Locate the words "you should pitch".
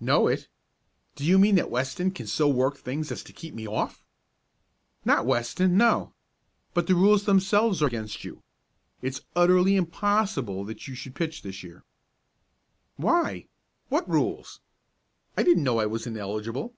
10.88-11.42